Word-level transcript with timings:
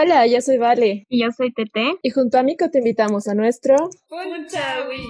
Hola, 0.00 0.28
yo 0.28 0.40
soy 0.40 0.58
Vale. 0.58 1.06
Y 1.08 1.22
yo 1.22 1.32
soy 1.32 1.52
Tete. 1.52 1.98
Y 2.02 2.10
junto 2.10 2.38
a 2.38 2.44
Mico 2.44 2.70
te 2.70 2.78
invitamos 2.78 3.26
a 3.26 3.34
nuestro... 3.34 3.74
Punchawi. 4.08 5.02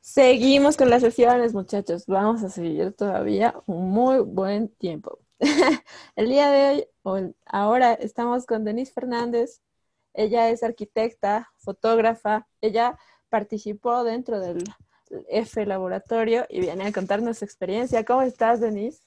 Seguimos 0.00 0.78
con 0.78 0.88
las 0.88 1.02
sesiones, 1.02 1.52
muchachos. 1.52 2.06
Vamos 2.06 2.42
a 2.42 2.48
seguir 2.48 2.94
todavía 2.94 3.54
un 3.66 3.90
muy 3.90 4.20
buen 4.20 4.70
tiempo. 4.70 5.18
el 6.16 6.30
día 6.30 6.48
de 6.48 6.68
hoy, 6.70 6.86
o 7.02 7.34
ahora, 7.44 7.92
estamos 7.92 8.46
con 8.46 8.64
Denise 8.64 8.94
Fernández. 8.94 9.60
Ella 10.14 10.48
es 10.48 10.62
arquitecta, 10.62 11.52
fotógrafa. 11.58 12.46
Ella 12.62 12.98
participó 13.28 14.02
dentro 14.02 14.40
del 14.40 14.64
F 15.28 15.64
Laboratorio 15.66 16.46
y 16.48 16.60
viene 16.60 16.86
a 16.86 16.92
contarnos 16.92 17.38
su 17.38 17.44
experiencia. 17.44 18.04
¿Cómo 18.04 18.22
estás, 18.22 18.60
Denise? 18.60 19.00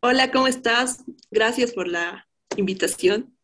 Hola, 0.00 0.30
¿cómo 0.30 0.46
estás? 0.46 1.04
Gracias 1.30 1.72
por 1.72 1.88
la 1.88 2.26
invitación. 2.56 3.36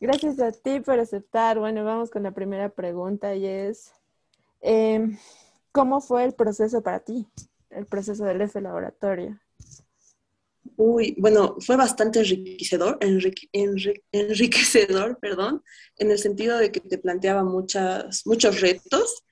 Gracias 0.00 0.40
a 0.40 0.52
ti 0.52 0.80
por 0.80 0.98
aceptar. 0.98 1.58
Bueno, 1.58 1.84
vamos 1.84 2.10
con 2.10 2.22
la 2.22 2.32
primera 2.32 2.68
pregunta 2.68 3.34
y 3.34 3.46
es, 3.46 3.92
em, 4.60 5.18
¿cómo 5.72 6.00
fue 6.00 6.24
el 6.24 6.34
proceso 6.34 6.82
para 6.82 7.00
ti? 7.00 7.26
El 7.70 7.86
proceso 7.86 8.24
del 8.24 8.42
F 8.42 8.60
Laboratorio. 8.60 9.38
Uy, 10.76 11.14
bueno, 11.18 11.56
fue 11.60 11.76
bastante 11.76 12.18
enriquecedor, 12.18 12.98
enriquecedor, 14.12 15.18
perdón, 15.20 15.62
en 15.96 16.10
el 16.10 16.18
sentido 16.18 16.58
de 16.58 16.70
que 16.70 16.80
te 16.80 16.98
planteaba 16.98 17.44
muchas, 17.44 18.26
muchos 18.26 18.60
retos 18.60 19.22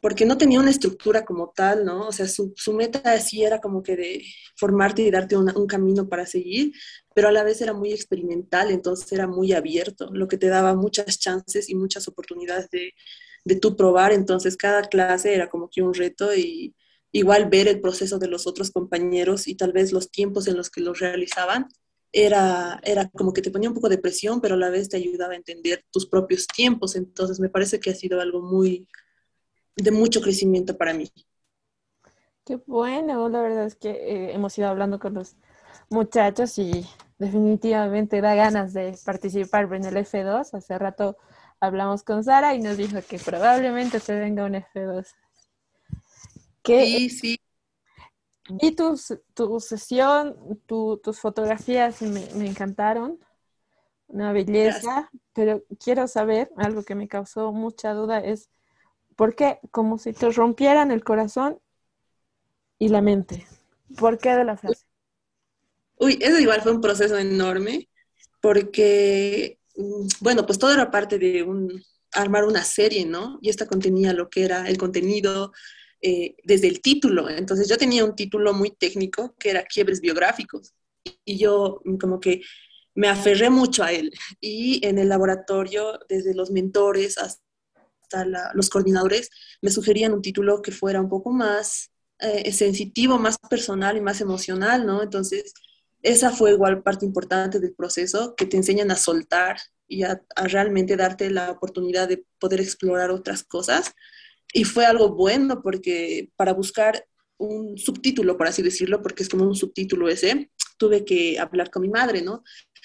porque 0.00 0.26
no 0.26 0.38
tenía 0.38 0.60
una 0.60 0.70
estructura 0.70 1.24
como 1.24 1.52
tal, 1.54 1.84
¿no? 1.84 2.08
O 2.08 2.12
sea, 2.12 2.26
su, 2.28 2.54
meta 2.72 3.18
sí 3.20 3.42
era 3.42 3.60
como 3.60 3.82
que 3.82 3.96
de 3.96 4.22
formarte 4.56 5.02
y 5.02 5.10
darte 5.10 5.36
un 5.36 5.66
camino 5.66 6.08
para 6.08 6.26
seguir, 6.26 6.72
pero 7.14 7.28
a 7.28 7.32
la 7.32 7.42
vez 7.42 7.60
era 7.60 7.72
muy 7.72 7.92
experimental, 7.92 8.70
entonces 8.70 9.10
era 9.12 9.26
muy 9.26 9.52
abierto, 9.52 10.10
lo 10.12 10.28
que 10.28 10.38
te 10.38 10.48
daba 10.48 10.74
muchas 10.74 11.18
chances 11.18 11.68
y 11.70 11.74
muchas 11.74 12.08
oportunidades 12.08 12.70
de, 12.70 12.92
de 13.44 13.56
tú 13.56 13.76
probar, 13.76 14.12
entonces 14.12 14.56
cada 14.56 14.82
clase 14.82 15.34
era 15.34 15.48
como 15.48 15.70
que 15.70 15.82
un 15.82 15.94
reto 15.94 16.34
y 16.34 16.74
igual 17.12 17.48
ver 17.48 17.68
el 17.68 17.80
proceso 17.80 18.18
de 18.18 18.28
los 18.28 18.46
otros 18.46 18.70
compañeros 18.70 19.48
y 19.48 19.54
tal 19.54 19.72
vez 19.72 19.92
los 19.92 20.10
tiempos 20.10 20.46
en 20.48 20.56
los 20.56 20.68
que 20.70 20.82
los 20.82 20.98
realizaban, 20.98 21.68
era, 22.12 22.80
era 22.84 23.08
como 23.10 23.32
que 23.32 23.42
te 23.42 23.50
ponía 23.50 23.68
un 23.68 23.74
poco 23.74 23.88
de 23.88 23.98
presión, 23.98 24.40
pero 24.40 24.54
a 24.54 24.58
la 24.58 24.70
vez 24.70 24.88
te 24.88 24.96
ayudaba 24.96 25.32
a 25.32 25.36
entender 25.36 25.84
tus 25.90 26.06
propios 26.06 26.46
tiempos, 26.46 26.96
entonces 26.96 27.40
me 27.40 27.48
parece 27.48 27.80
que 27.80 27.90
ha 27.90 27.94
sido 27.94 28.20
algo 28.20 28.42
muy 28.42 28.86
de 29.76 29.90
mucho 29.90 30.20
crecimiento 30.20 30.76
para 30.76 30.94
mí. 30.94 31.10
Qué 32.44 32.56
bueno, 32.66 33.28
la 33.28 33.42
verdad 33.42 33.66
es 33.66 33.74
que 33.74 33.90
eh, 33.90 34.34
hemos 34.34 34.56
ido 34.56 34.68
hablando 34.68 34.98
con 34.98 35.14
los 35.14 35.36
muchachos 35.90 36.58
y 36.58 36.86
definitivamente 37.18 38.20
da 38.20 38.34
ganas 38.34 38.72
de 38.72 38.96
participar 39.04 39.72
en 39.74 39.84
el 39.84 39.96
F2. 39.96 40.54
Hace 40.54 40.78
rato 40.78 41.16
hablamos 41.60 42.02
con 42.02 42.24
Sara 42.24 42.54
y 42.54 42.60
nos 42.60 42.76
dijo 42.76 42.98
que 43.08 43.18
probablemente 43.18 44.00
se 44.00 44.18
venga 44.18 44.44
un 44.44 44.54
F2. 44.54 45.06
sí, 46.64 47.10
sí. 47.10 47.40
Vi 48.48 48.76
tu, 48.76 48.98
tu 49.34 49.58
sesión, 49.58 50.60
tus 50.66 51.18
fotografías 51.18 52.00
me, 52.00 52.28
me 52.36 52.46
encantaron, 52.46 53.18
una 54.06 54.32
belleza, 54.32 55.10
pero 55.32 55.64
quiero 55.82 56.06
saber, 56.06 56.52
algo 56.56 56.84
que 56.84 56.94
me 56.94 57.08
causó 57.08 57.50
mucha 57.52 57.92
duda 57.92 58.20
es 58.20 58.48
¿Por 59.16 59.34
qué? 59.34 59.58
Como 59.70 59.98
si 59.98 60.12
te 60.12 60.30
rompieran 60.30 60.90
el 60.90 61.02
corazón 61.02 61.58
y 62.78 62.88
la 62.88 63.00
mente. 63.00 63.46
¿Por 63.98 64.18
qué 64.18 64.30
de 64.30 64.44
la 64.44 64.56
frase? 64.56 64.84
Uy, 65.98 66.18
eso 66.20 66.38
igual 66.38 66.60
fue 66.60 66.72
un 66.72 66.82
proceso 66.82 67.16
enorme, 67.16 67.88
porque, 68.42 69.58
mm, 69.76 70.06
bueno, 70.20 70.44
pues 70.44 70.58
todo 70.58 70.72
era 70.72 70.90
parte 70.90 71.18
de 71.18 71.42
un, 71.42 71.82
armar 72.12 72.44
una 72.44 72.62
serie, 72.62 73.06
¿no? 73.06 73.38
Y 73.40 73.48
esta 73.48 73.66
contenía 73.66 74.12
lo 74.12 74.28
que 74.28 74.44
era 74.44 74.68
el 74.68 74.76
contenido 74.76 75.52
eh, 76.02 76.36
desde 76.44 76.68
el 76.68 76.80
título. 76.82 77.28
Entonces 77.30 77.68
yo 77.68 77.78
tenía 77.78 78.04
un 78.04 78.14
título 78.14 78.52
muy 78.52 78.70
técnico 78.70 79.34
que 79.38 79.50
era 79.50 79.64
Quiebres 79.64 80.00
Biográficos. 80.00 80.74
Y 81.24 81.38
yo 81.38 81.80
como 82.00 82.20
que 82.20 82.42
me 82.94 83.08
aferré 83.08 83.50
mucho 83.50 83.82
a 83.82 83.92
él. 83.92 84.12
Y 84.40 84.84
en 84.86 84.98
el 84.98 85.08
laboratorio, 85.08 85.98
desde 86.08 86.34
los 86.34 86.50
mentores 86.50 87.18
hasta 87.18 87.45
los 88.54 88.70
coordinadores 88.70 89.30
me 89.62 89.70
sugerían 89.70 90.12
un 90.12 90.22
título 90.22 90.62
que 90.62 90.72
fuera 90.72 91.00
un 91.00 91.08
poco 91.08 91.32
más 91.32 91.90
eh, 92.18 92.50
sensitivo, 92.52 93.18
más 93.18 93.36
personal 93.50 93.96
y 93.96 94.00
más 94.00 94.20
emocional, 94.20 94.86
¿no? 94.86 95.02
Entonces, 95.02 95.52
esa 96.02 96.30
fue 96.30 96.52
igual 96.52 96.82
parte 96.82 97.04
importante 97.04 97.58
del 97.58 97.74
proceso, 97.74 98.34
que 98.36 98.46
te 98.46 98.56
enseñan 98.56 98.90
a 98.90 98.96
soltar 98.96 99.58
y 99.88 100.02
a, 100.02 100.22
realmente 100.36 100.96
darte 100.96 101.30
la 101.30 101.50
oportunidad 101.50 102.08
de 102.08 102.24
poder 102.38 102.60
explorar 102.60 103.10
otras 103.10 103.44
cosas. 103.44 103.92
Y 104.52 104.64
fue 104.64 104.86
algo 104.86 105.14
bueno 105.14 105.62
porque 105.62 106.30
para 106.36 106.52
buscar 106.52 107.04
un 107.38 107.76
subtítulo, 107.76 108.36
por 108.38 108.46
así 108.46 108.62
decirlo, 108.62 109.02
porque 109.02 109.22
es 109.22 109.28
como 109.28 109.44
un 109.44 109.54
subtítulo 109.54 110.08
ese, 110.08 110.50
tuve 110.76 111.04
que 111.04 111.38
hablar 111.38 111.70
con 111.70 111.82
mi 111.82 111.88
madre, 111.88 112.22
¿no? 112.22 112.42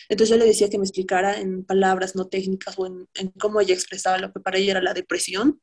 Entonces 0.10 0.30
yo 0.30 0.38
le 0.38 0.46
decía 0.46 0.70
que 0.70 0.78
me 0.78 0.84
explicara 0.84 1.40
en 1.40 1.66
palabras 1.66 2.16
no 2.16 2.28
técnicas 2.28 2.78
o 2.78 2.86
en, 2.86 3.08
cómo 3.40 3.62
ella 3.62 3.74
expresaba 3.74 4.18
lo 4.18 4.32
que 4.32 4.40
para 4.40 4.58
ella 4.58 4.72
era 4.72 4.82
la 4.82 4.94
depresión. 4.94 5.62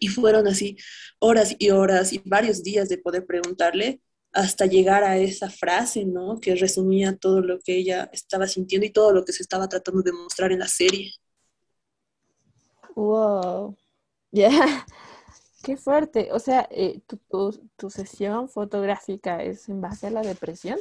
Y 0.00 0.08
fueron 0.08 0.46
así 0.48 0.76
horas 1.18 1.54
y 1.58 1.70
horas 1.70 2.12
y 2.12 2.22
varios 2.24 2.62
días 2.62 2.88
de 2.88 2.98
poder 2.98 3.26
preguntarle 3.26 4.00
hasta 4.32 4.66
llegar 4.66 5.04
a 5.04 5.18
esa 5.18 5.50
frase, 5.50 6.04
¿no? 6.04 6.40
Que 6.40 6.54
resumía 6.54 7.16
todo 7.16 7.40
lo 7.40 7.58
que 7.58 7.76
ella 7.76 8.10
estaba 8.12 8.46
sintiendo 8.46 8.86
y 8.86 8.90
todo 8.92 9.12
lo 9.12 9.24
que 9.24 9.32
se 9.32 9.42
estaba 9.42 9.68
tratando 9.68 10.02
de 10.02 10.12
mostrar 10.12 10.52
en 10.52 10.60
la 10.60 10.68
serie. 10.68 11.12
Wow. 12.94 13.76
Ya. 14.32 14.84
Qué 15.66 15.76
fuerte. 15.76 16.28
O 16.32 16.38
sea, 16.38 16.68
eh, 16.70 17.00
tu, 17.26 17.90
sesión 17.90 18.48
fotográfica 18.48 19.42
es 19.42 19.68
en 19.68 19.80
base 19.80 20.06
a 20.06 20.10
la 20.10 20.20
depresión. 20.20 20.78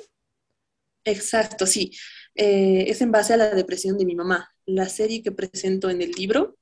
Exacto, 1.05 1.65
sí. 1.65 1.91
Eh, 2.33 2.85
es 2.87 3.01
en 3.01 3.11
base 3.11 3.33
a 3.33 3.37
la 3.37 3.55
depresión 3.55 3.97
de 3.97 4.05
mi 4.05 4.15
mamá. 4.15 4.51
La 4.65 4.89
serie 4.89 5.23
que 5.23 5.31
presento 5.31 5.89
en 5.89 6.01
el 6.01 6.11
libro 6.11 6.57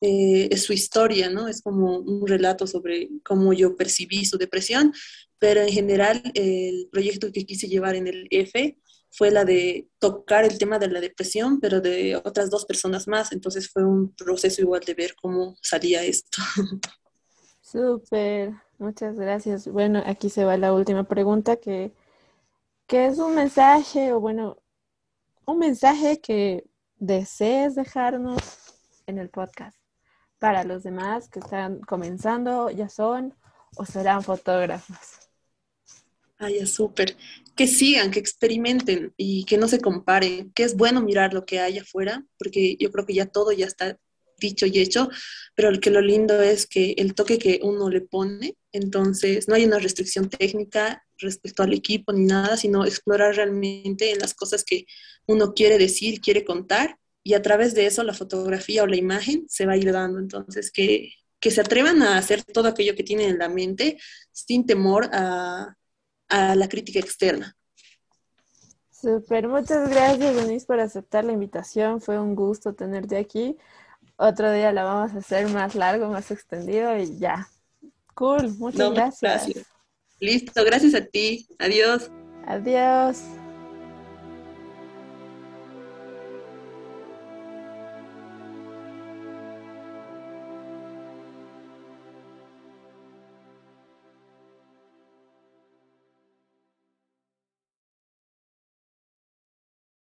eh, 0.00 0.48
es 0.52 0.62
su 0.62 0.72
historia, 0.72 1.30
¿no? 1.30 1.48
Es 1.48 1.62
como 1.62 1.98
un 1.98 2.26
relato 2.26 2.66
sobre 2.66 3.08
cómo 3.24 3.52
yo 3.52 3.76
percibí 3.76 4.24
su 4.24 4.36
depresión, 4.36 4.92
pero 5.38 5.62
en 5.62 5.70
general 5.70 6.22
el 6.34 6.88
proyecto 6.92 7.32
que 7.32 7.46
quise 7.46 7.66
llevar 7.66 7.96
en 7.96 8.06
el 8.06 8.28
F 8.30 8.78
fue 9.10 9.30
la 9.30 9.44
de 9.44 9.88
tocar 9.98 10.44
el 10.44 10.58
tema 10.58 10.78
de 10.78 10.88
la 10.88 11.00
depresión, 11.00 11.60
pero 11.60 11.80
de 11.80 12.16
otras 12.16 12.50
dos 12.50 12.64
personas 12.64 13.06
más. 13.08 13.32
Entonces 13.32 13.68
fue 13.68 13.84
un 13.84 14.14
proceso 14.14 14.62
igual 14.62 14.82
de 14.86 14.94
ver 14.94 15.14
cómo 15.20 15.56
salía 15.62 16.02
esto. 16.02 16.42
Súper, 17.60 18.52
muchas 18.78 19.16
gracias. 19.16 19.68
Bueno, 19.68 20.02
aquí 20.04 20.30
se 20.30 20.44
va 20.44 20.56
la 20.56 20.72
última 20.72 21.04
pregunta 21.04 21.56
que 21.56 21.92
que 22.86 23.06
es 23.06 23.18
un 23.18 23.34
mensaje, 23.34 24.12
o 24.12 24.20
bueno, 24.20 24.62
un 25.46 25.58
mensaje 25.58 26.20
que 26.20 26.64
desees 26.96 27.74
dejarnos 27.74 28.40
en 29.06 29.18
el 29.18 29.28
podcast 29.28 29.76
para 30.38 30.64
los 30.64 30.82
demás 30.82 31.28
que 31.28 31.38
están 31.38 31.80
comenzando, 31.80 32.70
ya 32.70 32.88
son 32.88 33.34
o 33.76 33.84
serán 33.84 34.22
fotógrafos. 34.22 34.96
Ay, 36.38 36.58
es 36.58 36.72
súper. 36.74 37.16
Que 37.54 37.68
sigan, 37.68 38.10
que 38.10 38.18
experimenten 38.18 39.12
y 39.16 39.44
que 39.44 39.58
no 39.58 39.68
se 39.68 39.80
comparen, 39.80 40.50
que 40.52 40.64
es 40.64 40.76
bueno 40.76 41.00
mirar 41.00 41.32
lo 41.32 41.44
que 41.44 41.60
hay 41.60 41.78
afuera, 41.78 42.24
porque 42.38 42.76
yo 42.80 42.90
creo 42.90 43.06
que 43.06 43.14
ya 43.14 43.26
todo 43.26 43.52
ya 43.52 43.66
está 43.66 43.96
dicho 44.40 44.66
y 44.66 44.80
hecho, 44.80 45.08
pero 45.54 45.70
que 45.80 45.90
lo 45.90 46.00
lindo 46.00 46.42
es 46.42 46.66
que 46.66 46.94
el 46.98 47.14
toque 47.14 47.38
que 47.38 47.60
uno 47.62 47.88
le 47.88 48.00
pone, 48.00 48.56
entonces 48.72 49.46
no 49.46 49.54
hay 49.54 49.64
una 49.64 49.78
restricción 49.78 50.28
técnica 50.28 51.06
respecto 51.22 51.62
al 51.62 51.72
equipo 51.72 52.12
ni 52.12 52.26
nada, 52.26 52.56
sino 52.56 52.84
explorar 52.84 53.34
realmente 53.36 54.12
en 54.12 54.18
las 54.18 54.34
cosas 54.34 54.64
que 54.64 54.86
uno 55.26 55.54
quiere 55.54 55.78
decir, 55.78 56.20
quiere 56.20 56.44
contar, 56.44 56.98
y 57.24 57.34
a 57.34 57.42
través 57.42 57.74
de 57.74 57.86
eso 57.86 58.02
la 58.02 58.14
fotografía 58.14 58.82
o 58.82 58.86
la 58.86 58.96
imagen 58.96 59.46
se 59.48 59.64
va 59.66 59.72
a 59.72 59.76
ir 59.76 59.92
dando. 59.92 60.18
Entonces, 60.18 60.70
que, 60.72 61.12
que 61.40 61.50
se 61.50 61.60
atrevan 61.60 62.02
a 62.02 62.18
hacer 62.18 62.42
todo 62.42 62.68
aquello 62.68 62.96
que 62.96 63.04
tienen 63.04 63.30
en 63.30 63.38
la 63.38 63.48
mente 63.48 63.98
sin 64.32 64.66
temor 64.66 65.08
a, 65.12 65.74
a 66.28 66.54
la 66.56 66.68
crítica 66.68 66.98
externa. 66.98 67.56
Super, 68.90 69.48
muchas 69.48 69.90
gracias 69.90 70.36
Denise 70.36 70.66
por 70.66 70.78
aceptar 70.78 71.24
la 71.24 71.32
invitación, 71.32 72.00
fue 72.00 72.20
un 72.20 72.36
gusto 72.36 72.74
tenerte 72.74 73.16
aquí. 73.16 73.56
Otro 74.16 74.52
día 74.52 74.72
la 74.72 74.84
vamos 74.84 75.12
a 75.12 75.18
hacer 75.18 75.48
más 75.48 75.74
largo, 75.74 76.08
más 76.08 76.30
extendido 76.30 76.96
y 76.96 77.18
ya. 77.18 77.48
Cool, 78.14 78.50
muchas 78.58 78.92
gracias. 78.92 79.66
Listo, 80.22 80.64
gracias 80.64 80.94
a 80.94 81.04
ti. 81.04 81.48
Adiós. 81.58 82.08
Adiós. 82.46 83.41